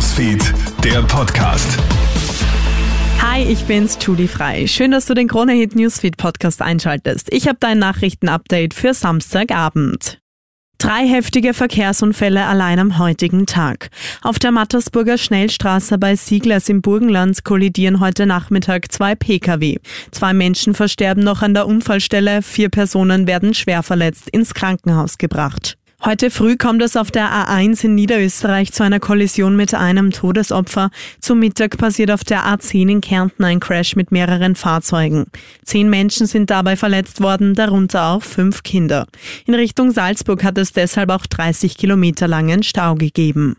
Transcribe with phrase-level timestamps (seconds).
[0.00, 1.78] Newsfeed, der Podcast.
[3.20, 4.66] Hi, ich bin's, Julie Frei.
[4.66, 7.28] Schön, dass du den Kronehit Newsfeed Podcast einschaltest.
[7.30, 10.18] Ich habe dein Nachrichtenupdate für Samstagabend.
[10.78, 13.90] Drei heftige Verkehrsunfälle allein am heutigen Tag.
[14.22, 19.76] Auf der Mattersburger Schnellstraße bei Sieglers im Burgenland kollidieren heute Nachmittag zwei Pkw.
[20.12, 25.76] Zwei Menschen versterben noch an der Unfallstelle, vier Personen werden schwer verletzt ins Krankenhaus gebracht.
[26.02, 30.90] Heute früh kommt es auf der A1 in Niederösterreich zu einer Kollision mit einem Todesopfer.
[31.20, 35.26] Zum Mittag passiert auf der A10 in Kärnten ein Crash mit mehreren Fahrzeugen.
[35.62, 39.06] Zehn Menschen sind dabei verletzt worden, darunter auch fünf Kinder.
[39.44, 43.56] In Richtung Salzburg hat es deshalb auch 30 Kilometer langen Stau gegeben.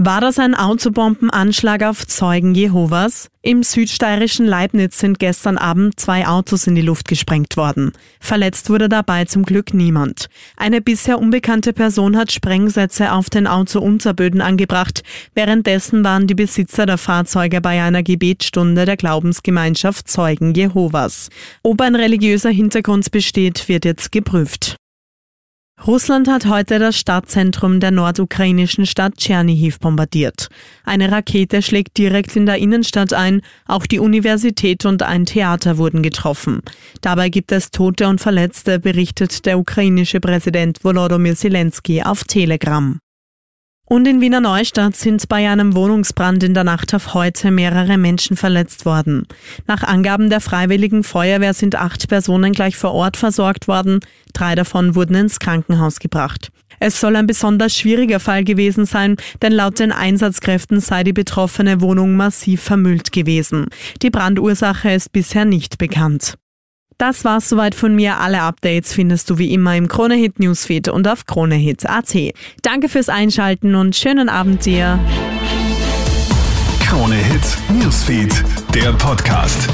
[0.00, 3.30] War das ein Autobombenanschlag auf Zeugen Jehovas?
[3.42, 7.90] Im südsteirischen Leibniz sind gestern Abend zwei Autos in die Luft gesprengt worden.
[8.20, 10.28] Verletzt wurde dabei zum Glück niemand.
[10.56, 15.02] Eine bisher unbekannte Person hat Sprengsätze auf den Autounterböden angebracht.
[15.34, 21.28] Währenddessen waren die Besitzer der Fahrzeuge bei einer Gebetsstunde der Glaubensgemeinschaft Zeugen Jehovas.
[21.64, 24.76] Ob ein religiöser Hintergrund besteht, wird jetzt geprüft.
[25.86, 30.48] Russland hat heute das Stadtzentrum der nordukrainischen Stadt Tschernihiv bombardiert.
[30.84, 36.02] Eine Rakete schlägt direkt in der Innenstadt ein, auch die Universität und ein Theater wurden
[36.02, 36.62] getroffen.
[37.00, 42.98] Dabei gibt es Tote und Verletzte, berichtet der ukrainische Präsident Volodymyr Zelensky auf Telegram.
[43.88, 48.36] Und in Wiener Neustadt sind bei einem Wohnungsbrand in der Nacht auf heute mehrere Menschen
[48.36, 49.26] verletzt worden.
[49.66, 54.00] Nach Angaben der Freiwilligen Feuerwehr sind acht Personen gleich vor Ort versorgt worden.
[54.34, 56.50] Drei davon wurden ins Krankenhaus gebracht.
[56.80, 61.80] Es soll ein besonders schwieriger Fall gewesen sein, denn laut den Einsatzkräften sei die betroffene
[61.80, 63.68] Wohnung massiv vermüllt gewesen.
[64.02, 66.34] Die Brandursache ist bisher nicht bekannt.
[66.98, 68.18] Das war's soweit von mir.
[68.18, 72.16] Alle Updates findest du wie immer im Kronehit Newsfeed und auf kronehit.at.
[72.62, 74.98] Danke fürs Einschalten und schönen Abend dir.
[76.80, 78.42] Kronehit Newsfeed,
[78.74, 79.68] der Podcast.